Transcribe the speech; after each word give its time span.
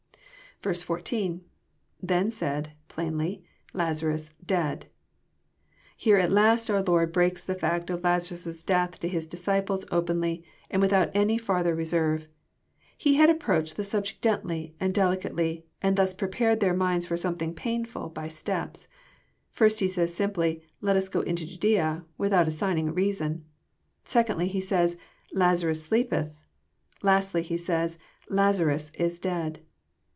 —IThen 0.61 1.41
8aid.,.plainly...Lazaru8,.,dead.'] 2.03 4.85
Here 5.97 6.17
at 6.17 6.31
last 6.31 6.69
our 6.69 6.83
Lord 6.83 7.11
breaks 7.11 7.43
the 7.43 7.55
fact 7.55 7.89
of 7.89 8.03
Lazarus' 8.03 8.61
death 8.61 8.99
to 8.99 9.07
His 9.07 9.25
disciples 9.25 9.85
openly, 9.91 10.43
and 10.69 10.79
without 10.79 11.09
any 11.15 11.39
farther 11.39 11.73
reserve. 11.73 12.27
He 12.95 13.15
had 13.15 13.31
approached 13.31 13.75
the 13.75 13.83
sub 13.83 14.05
ject 14.05 14.21
gently 14.21 14.75
and 14.79 14.93
delicately, 14.93 15.65
and 15.81 15.95
thus 15.97 16.13
prepared 16.13 16.59
their 16.59 16.75
minds 16.75 17.07
for 17.07 17.17
something 17.17 17.55
painftil, 17.55 18.13
by 18.13 18.27
steps. 18.27 18.87
First 19.49 19.79
He 19.79 19.87
said 19.87 20.11
simply, 20.11 20.61
Let 20.79 20.95
us 20.95 21.09
go 21.09 21.21
into 21.21 21.43
Judsea," 21.47 22.03
without 22.19 22.47
assigning 22.47 22.89
a 22.89 22.93
reason. 22.93 23.45
Secondly 24.05 24.47
He 24.47 24.61
said, 24.61 24.95
Lazarus 25.33 25.83
sleepeth." 25.83 26.31
Lastly 27.01 27.41
He 27.41 27.57
says, 27.57 27.97
*' 28.15 28.29
Lazarus 28.29 28.91
is 28.93 29.19
dead." 29.19 29.61